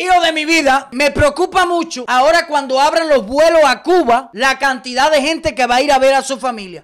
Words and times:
Hijo 0.00 0.18
de 0.22 0.32
mi 0.32 0.46
vida, 0.46 0.88
me 0.92 1.10
preocupa 1.10 1.66
mucho 1.66 2.06
ahora 2.06 2.46
cuando 2.46 2.80
abran 2.80 3.06
los 3.06 3.26
vuelos 3.26 3.60
a 3.66 3.82
Cuba 3.82 4.30
la 4.32 4.58
cantidad 4.58 5.10
de 5.10 5.20
gente 5.20 5.54
que 5.54 5.66
va 5.66 5.74
a 5.74 5.82
ir 5.82 5.92
a 5.92 5.98
ver 5.98 6.14
a 6.14 6.22
su 6.22 6.38
familia. 6.38 6.82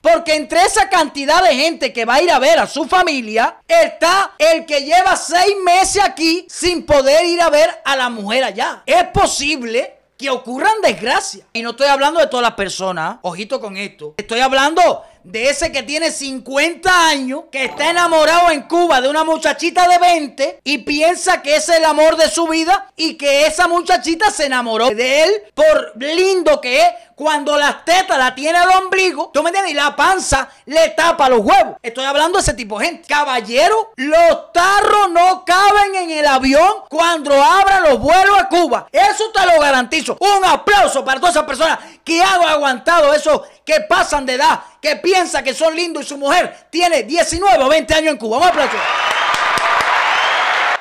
Porque 0.00 0.36
entre 0.36 0.62
esa 0.62 0.88
cantidad 0.88 1.42
de 1.42 1.56
gente 1.56 1.92
que 1.92 2.04
va 2.04 2.14
a 2.14 2.22
ir 2.22 2.30
a 2.30 2.38
ver 2.38 2.60
a 2.60 2.68
su 2.68 2.84
familia, 2.84 3.56
está 3.66 4.34
el 4.38 4.64
que 4.64 4.84
lleva 4.84 5.16
seis 5.16 5.56
meses 5.64 6.00
aquí 6.04 6.46
sin 6.48 6.86
poder 6.86 7.24
ir 7.24 7.42
a 7.42 7.50
ver 7.50 7.82
a 7.84 7.96
la 7.96 8.08
mujer 8.08 8.44
allá. 8.44 8.84
Es 8.86 9.02
posible 9.08 9.96
que 10.16 10.30
ocurran 10.30 10.80
desgracias. 10.80 11.44
Y 11.52 11.62
no 11.62 11.70
estoy 11.70 11.88
hablando 11.88 12.20
de 12.20 12.28
todas 12.28 12.44
las 12.44 12.54
personas, 12.54 13.16
ojito 13.22 13.60
con 13.60 13.76
esto. 13.76 14.14
Estoy 14.16 14.38
hablando 14.38 15.02
de 15.24 15.48
ese 15.48 15.72
que 15.72 15.82
tiene 15.82 16.10
50 16.10 17.08
años, 17.08 17.44
que 17.50 17.64
está 17.64 17.90
enamorado 17.90 18.50
en 18.50 18.62
Cuba 18.62 19.00
de 19.00 19.08
una 19.08 19.24
muchachita 19.24 19.88
de 19.88 19.98
20 19.98 20.60
y 20.62 20.78
piensa 20.78 21.42
que 21.42 21.56
es 21.56 21.68
el 21.68 21.84
amor 21.84 22.16
de 22.16 22.28
su 22.28 22.46
vida 22.46 22.92
y 22.96 23.14
que 23.14 23.46
esa 23.46 23.66
muchachita 23.66 24.30
se 24.30 24.46
enamoró 24.46 24.90
de 24.90 25.24
él 25.24 25.30
por 25.54 25.92
lindo 25.96 26.60
que 26.60 26.82
es 26.82 26.88
cuando 27.14 27.56
las 27.56 27.84
tetas 27.84 28.18
la 28.18 28.34
tiene 28.34 28.58
al 28.58 28.70
ombligo, 28.70 29.30
tú 29.32 29.42
me 29.42 29.50
entiendes, 29.50 29.72
y 29.72 29.76
la 29.76 29.94
panza 29.94 30.48
le 30.66 30.90
tapa 30.90 31.28
los 31.28 31.40
huevos. 31.40 31.76
Estoy 31.82 32.04
hablando 32.04 32.38
de 32.38 32.42
ese 32.42 32.54
tipo 32.54 32.78
de 32.78 32.86
gente. 32.86 33.08
Caballero, 33.08 33.92
los 33.96 34.52
tarros 34.52 35.10
no 35.10 35.44
caben 35.44 35.94
en 35.94 36.10
el 36.10 36.26
avión 36.26 36.68
cuando 36.88 37.32
abran 37.32 37.84
los 37.84 38.00
vuelos 38.00 38.38
a 38.38 38.48
Cuba. 38.48 38.88
Eso 38.90 39.30
te 39.32 39.46
lo 39.46 39.60
garantizo. 39.60 40.16
Un 40.18 40.44
aplauso 40.44 41.04
para 41.04 41.20
todas 41.20 41.36
esas 41.36 41.46
personas 41.46 41.78
que 42.02 42.20
han 42.22 42.42
aguantado 42.42 43.14
eso, 43.14 43.44
que 43.64 43.80
pasan 43.82 44.26
de 44.26 44.34
edad, 44.34 44.60
que 44.84 44.96
piensa 44.96 45.42
que 45.42 45.54
son 45.54 45.74
lindos 45.74 46.04
y 46.04 46.08
su 46.08 46.18
mujer 46.18 46.66
tiene 46.68 47.04
19 47.04 47.64
o 47.64 47.68
20 47.70 47.94
años 47.94 48.12
en 48.12 48.18
Cuba. 48.18 48.36
Un 48.36 48.44
aplauso 48.44 48.76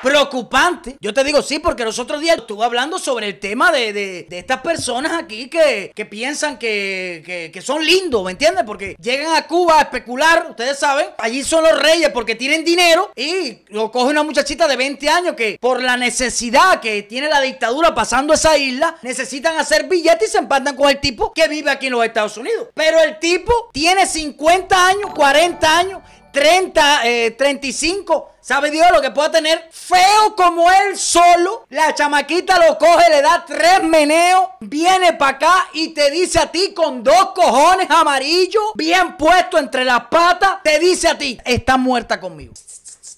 preocupante. 0.04 0.98
Yo 1.00 1.14
te 1.14 1.24
digo 1.24 1.42
sí, 1.42 1.60
porque 1.60 1.86
los 1.86 1.98
otros 1.98 2.22
días 2.22 2.38
estuve 2.38 2.66
hablando 2.66 3.00
sobre 3.00 3.28
el 3.28 3.40
tema 3.40 3.72
de, 3.72 4.28
estas 4.30 4.62
personas 4.62 5.14
aquí 5.14 5.50
que, 5.50 5.94
piensan 6.10 6.60
que, 6.60 7.50
que, 7.52 7.62
son 7.62 7.84
lindos, 7.84 8.24
¿me 8.26 8.32
entiendes? 8.32 8.66
Porque 8.66 8.96
llegan 9.02 9.36
a 9.36 9.48
Cuba 9.48 9.80
a 9.80 9.84
especular, 9.84 10.48
ustedes 10.50 10.78
saben, 10.78 11.08
allí 11.18 11.44
son 11.44 11.64
los 11.64 11.82
reyes 11.82 12.10
porque 12.10 12.36
tienen 12.36 12.66
dinero 12.66 13.12
y 13.16 13.60
lo 13.70 13.90
coge 13.90 14.12
una 14.12 14.24
muchachita 14.24 14.68
de 14.68 14.76
20 14.76 15.10
años 15.10 15.36
que 15.36 15.58
por 15.60 15.82
la 15.82 15.96
necesidad 15.96 16.82
que 16.82 17.04
tiene 17.04 17.30
la 17.30 17.40
dictadura 17.40 17.96
pasando 17.96 18.34
esa 18.34 18.58
isla, 18.58 18.98
necesitan 19.02 19.58
hacer 19.58 19.88
billetes 19.88 20.30
y 20.30 20.32
se 20.34 20.38
empatan 20.40 20.76
con 20.76 20.90
el 20.90 21.00
tipo 21.00 21.32
que 21.34 21.48
vive 21.48 21.72
aquí 21.72 21.88
en 21.88 21.94
los 21.94 22.04
Estados 22.04 22.36
Unidos. 22.38 22.68
Pero 22.74 23.00
el 23.02 23.20
tipo 23.20 23.70
tiene 23.72 24.06
50 24.06 24.88
años, 24.88 25.12
40 25.16 25.80
años 25.80 26.02
30, 26.34 27.02
35, 27.38 28.32
eh, 28.32 28.38
sabe 28.42 28.72
Dios 28.72 28.88
lo 28.92 29.02
que 29.02 29.12
pueda 29.12 29.32
tener. 29.32 29.70
Feo 29.72 30.36
como 30.36 30.70
él 30.70 30.98
solo, 30.98 31.66
la 31.70 31.94
chamaquita 31.94 32.58
lo 32.68 32.78
coge, 32.78 33.10
le 33.10 33.22
da 33.22 33.46
tres 33.46 33.84
meneos, 33.84 34.50
viene 34.60 35.14
para 35.14 35.38
acá 35.38 35.70
y 35.74 35.90
te 35.90 36.10
dice 36.10 36.40
a 36.40 36.52
ti 36.52 36.74
con 36.74 37.04
dos 37.04 37.34
cojones 37.36 37.90
amarillos, 37.90 38.64
bien 38.74 39.16
puesto 39.16 39.60
entre 39.60 39.86
las 39.86 40.08
patas, 40.08 40.64
te 40.64 40.80
dice 40.80 41.08
a 41.08 41.18
ti, 41.18 41.40
está 41.46 41.78
muerta 41.78 42.20
conmigo. 42.20 42.54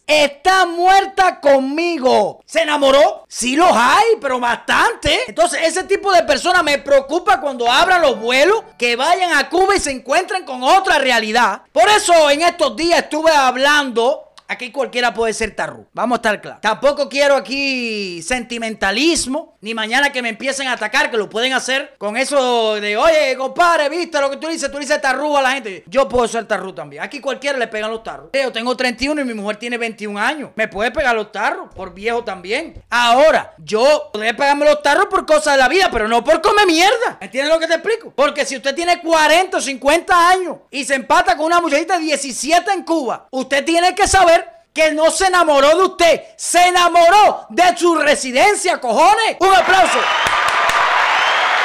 Está 0.08 0.68
muerta 0.68 1.40
conmigo. 1.40 2.42
¿Se 2.46 2.62
enamoró? 2.62 3.26
Sí 3.28 3.56
los 3.56 3.72
hay, 3.72 4.06
pero 4.22 4.40
bastante. 4.40 5.22
Entonces, 5.28 5.62
ese 5.64 5.84
tipo 5.84 6.12
de 6.12 6.24
personas 6.24 6.64
me 6.64 6.78
preocupa 6.78 7.42
cuando 7.42 7.72
abran 7.72 8.02
los 8.02 8.20
vuelos, 8.20 8.64
que 8.78 8.96
vayan 8.96 9.34
a 9.34 9.50
Cuba 9.50 9.76
y 9.76 9.80
se 9.80 9.92
encuentren 9.92 10.46
con 10.46 10.62
otra 10.62 11.00
realidad. 11.00 11.64
Por 11.72 11.90
eso 11.90 12.30
en 12.30 12.44
estos 12.44 12.76
días 12.76 13.00
estuve 13.00 13.32
hablando 13.32 14.25
Aquí 14.48 14.72
cualquiera 14.72 15.14
puede 15.14 15.34
ser 15.34 15.56
tarru. 15.56 15.88
Vamos 15.94 16.18
a 16.18 16.20
estar 16.20 16.42
claros. 16.42 16.62
Tampoco 16.62 17.10
quiero 17.10 17.36
aquí 17.36 18.22
sentimentalismo. 18.22 19.56
Ni 19.62 19.74
mañana 19.74 20.12
que 20.12 20.22
me 20.22 20.30
empiecen 20.30 20.68
a 20.68 20.74
atacar, 20.74 21.10
que 21.10 21.18
lo 21.18 21.28
pueden 21.28 21.54
hacer 21.54 21.96
con 21.98 22.18
eso 22.18 22.76
de, 22.76 22.96
oye, 22.98 23.36
compadre, 23.36 23.90
viste 23.90 24.22
lo 24.22 24.30
que 24.30 24.38
tú 24.38 24.48
dices, 24.48 24.72
tú 24.72 24.78
dices 24.78 25.02
tarru 25.02 25.36
a 25.36 25.42
la 25.42 25.52
gente. 25.54 25.84
Yo 25.88 26.08
puedo 26.08 26.28
ser 26.28 26.46
tarru 26.46 26.74
también. 26.74 27.02
Aquí 27.02 27.20
cualquiera 27.20 27.58
le 27.58 27.68
pegan 27.68 27.90
los 27.90 28.04
tarros. 28.04 28.30
Yo 28.34 28.52
tengo 28.52 28.78
31 28.78 29.22
y 29.22 29.24
mi 29.24 29.34
mujer 29.34 29.58
tiene 29.58 29.80
21 29.80 30.20
años. 30.20 30.52
Me 30.56 30.68
puede 30.68 30.92
pegar 30.92 31.16
los 31.16 31.32
tarros, 31.32 31.74
por 31.74 31.96
viejo 31.96 32.24
también. 32.24 32.84
Ahora, 32.92 33.56
yo 33.58 34.12
podría 34.14 34.36
pegarme 34.36 34.66
los 34.66 34.84
tarros 34.84 35.08
por 35.08 35.26
cosas 35.26 35.56
de 35.56 35.58
la 35.58 35.68
vida, 35.68 35.90
pero 35.92 36.08
no 36.08 36.24
por 36.24 36.42
comer 36.42 36.68
mierda. 36.68 37.18
¿Entiendes 37.20 37.52
lo 37.52 37.60
que 37.60 37.66
te 37.66 37.74
explico? 37.74 38.14
Porque 38.16 38.46
si 38.46 38.58
usted 38.58 38.76
tiene 38.76 39.02
40 39.02 39.58
o 39.58 39.62
50 39.62 40.30
años 40.30 40.58
y 40.70 40.86
se 40.86 40.94
empata 40.94 41.36
con 41.36 41.48
una 41.48 41.60
muchachita 41.60 41.98
de 41.98 42.06
17 42.06 42.72
en 42.72 42.84
Cuba, 42.84 43.28
usted 43.32 43.66
tiene 43.66 43.96
que 43.96 44.08
saber 44.08 44.35
que 44.76 44.92
no 44.92 45.10
se 45.10 45.28
enamoró 45.28 45.70
de 45.70 45.84
usted, 45.86 46.22
se 46.36 46.68
enamoró 46.68 47.48
de 47.50 47.78
su 47.78 47.96
residencia, 47.96 48.80
cojones. 48.82 49.38
Un 49.40 49.56
aplauso. 49.56 49.98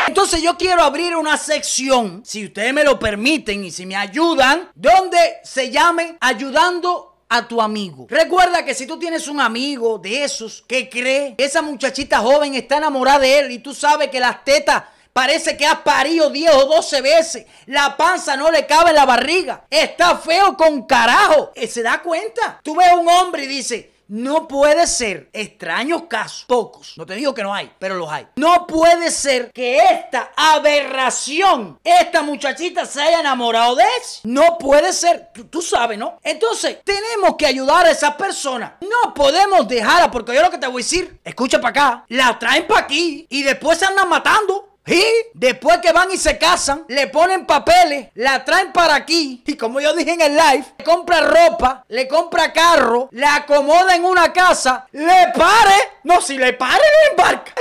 Entonces 0.07 0.41
yo 0.41 0.57
quiero 0.57 0.83
abrir 0.83 1.17
una 1.17 1.37
sección, 1.37 2.23
si 2.25 2.47
ustedes 2.47 2.73
me 2.73 2.85
lo 2.85 3.01
permiten 3.01 3.65
y 3.65 3.73
si 3.73 3.85
me 3.85 3.97
ayudan, 3.97 4.71
donde 4.77 5.39
se 5.43 5.71
llame 5.71 6.17
ayudando 6.21 7.17
a 7.29 7.47
tu 7.49 7.61
amigo. 7.61 8.07
Recuerda 8.09 8.65
que 8.65 8.75
si 8.75 8.87
tú 8.87 8.97
tienes 8.97 9.27
un 9.27 9.41
amigo 9.41 9.99
de 9.99 10.25
esos 10.25 10.63
que 10.63 10.89
cree 10.89 11.35
que 11.37 11.45
esa 11.45 11.63
muchachita 11.63 12.19
joven 12.21 12.55
está 12.55 12.77
enamorada 12.77 13.21
de 13.21 13.39
él 13.41 13.51
y 13.51 13.59
tú 13.59 13.75
sabes 13.75 14.09
que 14.09 14.21
las 14.21 14.45
tetas 14.45 14.85
Parece 15.21 15.55
que 15.55 15.67
ha 15.67 15.85
parido 15.85 16.31
10 16.31 16.55
o 16.55 16.65
12 16.65 17.03
veces. 17.03 17.47
La 17.67 17.95
panza 17.95 18.39
no 18.39 18.51
le 18.51 18.65
cabe 18.65 18.89
en 18.89 18.97
la 18.97 19.05
barriga. 19.05 19.67
Está 19.69 20.17
feo 20.17 20.57
con 20.57 20.87
carajo. 20.87 21.53
Eh, 21.55 21.67
¿Se 21.67 21.83
da 21.83 22.01
cuenta? 22.01 22.59
Tú 22.65 22.75
ves 22.75 22.89
un 22.99 23.07
hombre 23.07 23.45
y 23.45 23.47
dice, 23.47 23.93
no 24.09 24.49
puede 24.49 24.87
ser, 24.87 25.29
extraños 25.33 26.05
casos, 26.09 26.45
pocos, 26.49 26.95
no 26.97 27.07
te 27.07 27.15
digo 27.15 27.33
que 27.33 27.43
no 27.45 27.55
hay, 27.55 27.71
pero 27.79 27.97
los 27.97 28.11
hay. 28.11 28.27
No 28.37 28.67
puede 28.67 29.11
ser 29.11 29.53
que 29.53 29.77
esta 29.77 30.33
aberración, 30.35 31.79
esta 31.85 32.23
muchachita 32.23 32.87
se 32.87 33.03
haya 33.03 33.21
enamorado 33.21 33.77
de 33.77 33.85
él. 33.85 34.03
No 34.25 34.59
puede 34.59 34.93
ser, 34.95 35.31
tú, 35.51 35.63
sabes, 35.63 35.97
¿no? 35.97 36.19
Entonces, 36.25 36.79
tenemos 36.83 37.37
que 37.37 37.47
ayudar 37.47 37.87
a 37.87 37.91
esa 37.91 38.17
persona. 38.17 38.79
No 38.81 39.15
podemos 39.15 39.69
dejarla, 39.69 40.11
porque 40.11 40.35
yo 40.35 40.43
lo 40.43 40.51
que 40.51 40.59
te 40.59 40.67
voy 40.67 40.81
a 40.81 40.85
decir, 40.85 41.21
escucha 41.23 41.61
para 41.61 41.69
acá, 41.69 42.05
la 42.09 42.37
traen 42.39 42.67
para 42.67 42.81
aquí 42.81 43.27
y 43.29 43.43
después 43.43 43.79
se 43.79 43.85
andan 43.85 44.09
matando. 44.09 44.70
Y 44.87 45.05
después 45.35 45.79
que 45.79 45.93
van 45.93 46.11
y 46.11 46.17
se 46.17 46.39
casan, 46.39 46.85
le 46.89 47.07
ponen 47.09 47.47
papeles, 47.47 48.09
la 48.15 48.45
traen 48.45 48.73
para 48.73 48.95
aquí. 48.95 49.43
Y 49.47 49.57
como 49.57 49.81
yo 49.81 49.95
dije 49.95 50.13
en 50.13 50.21
el 50.21 50.35
live, 50.35 50.65
le 50.79 50.85
compra 50.85 51.21
ropa, 51.21 51.85
le 51.89 52.09
compra 52.09 52.53
carro, 52.53 53.09
le 53.13 53.27
acomoda 53.27 53.95
en 53.95 54.05
una 54.05 54.33
casa, 54.33 54.87
le 54.93 55.33
pare. 55.37 55.75
No, 56.05 56.21
si 56.21 56.39
le 56.39 56.55
pare, 56.55 56.83
lo 56.83 57.11
embarca. 57.11 57.53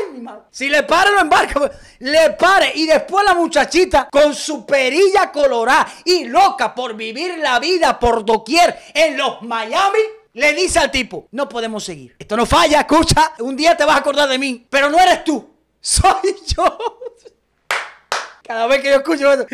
Si 0.50 0.70
le 0.70 0.84
pare, 0.84 1.12
lo 1.12 1.20
embarca. 1.20 1.72
Le 2.00 2.32
pare. 2.32 2.72
Y 2.76 2.88
después 2.88 3.24
la 3.26 3.34
muchachita 3.34 4.08
con 4.10 4.34
su 4.34 4.66
perilla 4.66 5.32
colorada 5.32 5.88
y 6.06 6.26
loca 6.26 6.74
por 6.74 6.96
vivir 6.96 7.38
la 7.40 7.60
vida 7.60 8.00
por 8.00 8.26
doquier 8.26 8.80
en 8.94 9.18
los 9.18 9.42
Miami. 9.42 10.00
Le 10.34 10.54
dice 10.54 10.80
al 10.80 10.92
tipo, 10.92 11.28
no 11.32 11.50
podemos 11.50 11.84
seguir. 11.84 12.16
Esto 12.18 12.38
no 12.38 12.46
falla, 12.46 12.82
escucha. 12.82 13.34
Un 13.40 13.56
día 13.56 13.76
te 13.76 13.84
vas 13.84 13.98
a 13.98 14.00
acordar 14.00 14.30
de 14.30 14.38
mí, 14.38 14.66
pero 14.70 14.90
no 14.90 14.98
eres 14.98 15.24
tú. 15.24 15.59
Soy 15.82 16.36
yo. 16.56 16.78
Cada 18.44 18.66
vez 18.66 18.82
que 18.82 18.90
yo 18.90 18.96
escucho 18.96 19.32
eso. 19.32 19.46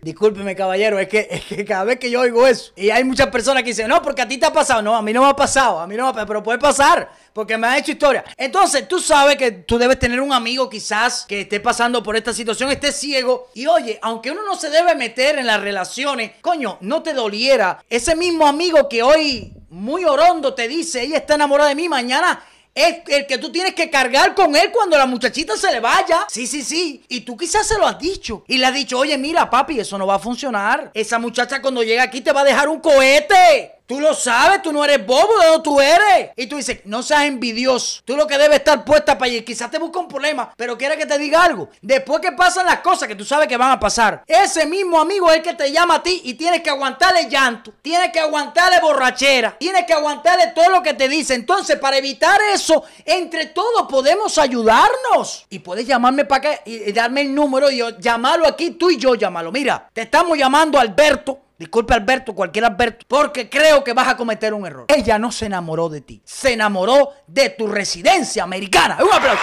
Discúlpeme, 0.00 0.56
caballero, 0.56 0.98
es 0.98 1.08
que, 1.08 1.28
es 1.30 1.44
que 1.44 1.62
cada 1.62 1.84
vez 1.84 1.98
que 1.98 2.10
yo 2.10 2.20
oigo 2.20 2.46
eso, 2.46 2.72
y 2.74 2.88
hay 2.88 3.04
muchas 3.04 3.26
personas 3.28 3.62
que 3.62 3.70
dicen, 3.70 3.86
no, 3.86 4.00
porque 4.00 4.22
a 4.22 4.28
ti 4.28 4.38
te 4.38 4.46
ha 4.46 4.52
pasado. 4.52 4.80
No, 4.80 4.96
a 4.96 5.02
mí 5.02 5.12
no 5.12 5.22
me 5.22 5.28
ha 5.28 5.36
pasado, 5.36 5.78
a 5.78 5.86
mí 5.86 5.94
no 5.94 6.04
me 6.04 6.08
ha 6.08 6.12
pasado, 6.12 6.26
pero 6.26 6.42
puede 6.42 6.58
pasar, 6.58 7.10
porque 7.34 7.58
me 7.58 7.66
ha 7.66 7.76
hecho 7.76 7.92
historia. 7.92 8.24
Entonces, 8.38 8.88
tú 8.88 8.98
sabes 8.98 9.36
que 9.36 9.50
tú 9.50 9.76
debes 9.76 9.98
tener 9.98 10.22
un 10.22 10.32
amigo 10.32 10.70
quizás 10.70 11.26
que 11.26 11.42
esté 11.42 11.60
pasando 11.60 12.02
por 12.02 12.16
esta 12.16 12.32
situación, 12.32 12.70
esté 12.70 12.92
ciego. 12.92 13.48
Y 13.52 13.66
oye, 13.66 13.98
aunque 14.00 14.30
uno 14.30 14.42
no 14.42 14.56
se 14.56 14.70
debe 14.70 14.94
meter 14.94 15.38
en 15.38 15.46
las 15.46 15.60
relaciones, 15.60 16.32
coño, 16.40 16.78
no 16.80 17.02
te 17.02 17.12
doliera. 17.12 17.84
Ese 17.90 18.16
mismo 18.16 18.46
amigo 18.46 18.88
que 18.88 19.02
hoy 19.02 19.52
muy 19.68 20.06
orondo 20.06 20.54
te 20.54 20.66
dice, 20.66 21.02
ella 21.02 21.18
está 21.18 21.34
enamorada 21.34 21.68
de 21.68 21.74
mí, 21.74 21.90
mañana 21.90 22.42
es 22.74 22.96
el 23.06 23.26
que 23.26 23.38
tú 23.38 23.52
tienes 23.52 23.74
que 23.74 23.88
cargar 23.88 24.34
con 24.34 24.56
él 24.56 24.70
cuando 24.72 24.98
la 24.98 25.06
muchachita 25.06 25.56
se 25.56 25.70
le 25.70 25.80
vaya. 25.80 26.26
Sí, 26.28 26.46
sí, 26.46 26.62
sí. 26.62 27.04
Y 27.08 27.20
tú 27.20 27.36
quizás 27.36 27.66
se 27.66 27.78
lo 27.78 27.86
has 27.86 27.98
dicho. 27.98 28.44
Y 28.48 28.58
le 28.58 28.66
has 28.66 28.74
dicho, 28.74 28.98
oye, 28.98 29.16
mira, 29.16 29.48
papi, 29.48 29.78
eso 29.78 29.96
no 29.96 30.06
va 30.06 30.16
a 30.16 30.18
funcionar. 30.18 30.90
Esa 30.94 31.18
muchacha 31.18 31.62
cuando 31.62 31.82
llega 31.82 32.02
aquí 32.02 32.20
te 32.20 32.32
va 32.32 32.40
a 32.40 32.44
dejar 32.44 32.68
un 32.68 32.80
cohete. 32.80 33.72
Tú 33.86 34.00
lo 34.00 34.14
sabes, 34.14 34.62
tú 34.62 34.72
no 34.72 34.82
eres 34.82 35.04
bobo, 35.04 35.38
¿de 35.40 35.46
dónde 35.46 35.62
tú 35.62 35.78
eres? 35.78 36.30
Y 36.36 36.46
tú 36.46 36.56
dices, 36.56 36.80
no 36.86 37.02
seas 37.02 37.24
envidioso. 37.24 38.00
Tú 38.06 38.16
lo 38.16 38.26
que 38.26 38.38
debes 38.38 38.60
estar 38.60 38.82
puesta 38.82 39.18
para 39.18 39.30
allí. 39.30 39.42
Quizás 39.42 39.70
te 39.70 39.78
busca 39.78 39.98
un 39.98 40.08
problema, 40.08 40.54
pero 40.56 40.78
quiere 40.78 40.96
que 40.96 41.04
te 41.04 41.18
diga 41.18 41.44
algo. 41.44 41.68
Después 41.82 42.20
que 42.20 42.32
pasan 42.32 42.64
las 42.64 42.78
cosas 42.78 43.08
que 43.08 43.14
tú 43.14 43.26
sabes 43.26 43.46
que 43.46 43.58
van 43.58 43.72
a 43.72 43.78
pasar, 43.78 44.24
ese 44.26 44.64
mismo 44.64 44.98
amigo 44.98 45.30
es 45.30 45.36
el 45.36 45.42
que 45.42 45.52
te 45.52 45.70
llama 45.70 45.96
a 45.96 46.02
ti 46.02 46.22
y 46.24 46.32
tienes 46.32 46.62
que 46.62 46.70
aguantarle 46.70 47.28
llanto, 47.28 47.74
tienes 47.82 48.10
que 48.10 48.20
aguantarle 48.20 48.80
borrachera, 48.80 49.58
tienes 49.58 49.84
que 49.84 49.92
aguantarle 49.92 50.46
todo 50.54 50.70
lo 50.70 50.82
que 50.82 50.94
te 50.94 51.06
dice. 51.06 51.34
Entonces, 51.34 51.78
para 51.78 51.98
evitar 51.98 52.40
eso, 52.54 52.84
entre 53.04 53.46
todos 53.46 53.86
podemos 53.90 54.38
ayudarnos. 54.38 55.44
Y 55.50 55.58
puedes 55.58 55.86
llamarme 55.86 56.24
para 56.24 56.52
acá 56.52 56.62
y 56.64 56.90
darme 56.92 57.20
el 57.20 57.34
número 57.34 57.70
y 57.70 57.76
yo 57.76 57.98
llamarlo 57.98 58.46
aquí, 58.46 58.70
tú 58.70 58.88
y 58.88 58.96
yo 58.96 59.14
llamarlo. 59.14 59.52
Mira, 59.52 59.90
te 59.92 60.02
estamos 60.02 60.38
llamando 60.38 60.78
Alberto 60.78 61.43
Disculpe 61.56 61.94
Alberto, 61.94 62.34
cualquier 62.34 62.64
Alberto, 62.64 63.06
porque 63.06 63.48
creo 63.48 63.84
que 63.84 63.92
vas 63.92 64.08
a 64.08 64.16
cometer 64.16 64.52
un 64.52 64.66
error. 64.66 64.86
Ella 64.88 65.18
no 65.18 65.30
se 65.30 65.46
enamoró 65.46 65.88
de 65.88 66.00
ti, 66.00 66.20
se 66.24 66.52
enamoró 66.54 67.12
de 67.28 67.50
tu 67.50 67.68
residencia 67.68 68.42
americana. 68.42 68.98
Un 69.00 69.12
aplauso. 69.12 69.42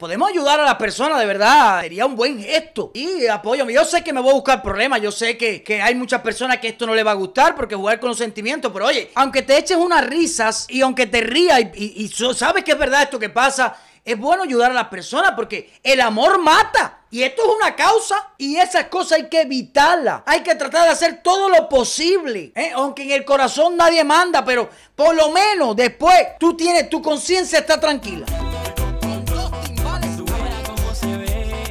Podemos 0.00 0.30
ayudar 0.30 0.58
a 0.58 0.64
la 0.64 0.76
persona, 0.76 1.16
de 1.16 1.26
verdad. 1.26 1.80
Sería 1.82 2.06
un 2.06 2.16
buen 2.16 2.42
gesto. 2.42 2.90
Y 2.92 3.28
apoyo. 3.28 3.70
Yo 3.70 3.84
sé 3.84 4.02
que 4.02 4.12
me 4.12 4.20
voy 4.20 4.30
a 4.30 4.34
buscar 4.34 4.60
problemas. 4.60 5.00
Yo 5.00 5.12
sé 5.12 5.36
que, 5.36 5.62
que 5.62 5.80
hay 5.80 5.94
muchas 5.94 6.22
personas 6.22 6.58
que 6.58 6.66
esto 6.66 6.86
no 6.86 6.94
le 6.96 7.04
va 7.04 7.12
a 7.12 7.14
gustar 7.14 7.54
porque 7.54 7.76
jugar 7.76 8.00
con 8.00 8.08
los 8.08 8.18
sentimientos. 8.18 8.72
Pero 8.72 8.86
oye, 8.86 9.12
aunque 9.14 9.42
te 9.42 9.56
eches 9.56 9.76
unas 9.76 10.04
risas 10.04 10.66
y 10.68 10.80
aunque 10.80 11.06
te 11.06 11.20
rías 11.20 11.60
y, 11.76 12.02
y 12.02 12.08
sabes 12.34 12.64
que 12.64 12.72
es 12.72 12.78
verdad 12.78 13.02
esto 13.02 13.20
que 13.20 13.28
pasa, 13.28 13.76
es 14.04 14.18
bueno 14.18 14.42
ayudar 14.42 14.70
a 14.70 14.74
las 14.74 14.88
personas 14.88 15.32
porque 15.36 15.72
el 15.82 16.00
amor 16.00 16.40
mata. 16.40 16.98
Y 17.10 17.22
esto 17.22 17.42
es 17.42 17.56
una 17.56 17.76
causa 17.76 18.32
y 18.38 18.56
esas 18.56 18.86
cosas 18.86 19.18
hay 19.18 19.28
que 19.28 19.42
evitarlas. 19.42 20.22
Hay 20.24 20.42
que 20.42 20.54
tratar 20.54 20.84
de 20.84 20.90
hacer 20.90 21.22
todo 21.22 21.50
lo 21.50 21.68
posible. 21.68 22.52
¿eh? 22.54 22.72
Aunque 22.74 23.02
en 23.02 23.10
el 23.10 23.24
corazón 23.24 23.76
nadie 23.76 24.02
manda, 24.02 24.42
pero 24.44 24.70
por 24.96 25.14
lo 25.14 25.30
menos 25.30 25.76
después 25.76 26.38
tú 26.40 26.56
tienes, 26.56 26.88
tu 26.88 27.02
conciencia 27.02 27.58
está 27.58 27.78
tranquila. 27.78 28.24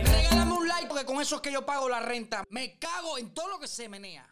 Regálame 0.03 0.53
un 0.53 0.67
like 0.67 0.87
porque 0.87 1.05
con 1.05 1.19
eso 1.19 1.37
es 1.37 1.41
que 1.41 1.51
yo 1.51 1.65
pago 1.65 1.89
la 1.89 2.01
renta. 2.01 2.43
Me 2.49 2.77
cago 2.77 3.17
en 3.17 3.33
todo 3.33 3.47
lo 3.47 3.59
que 3.59 3.67
se 3.67 3.89
menea. 3.89 4.30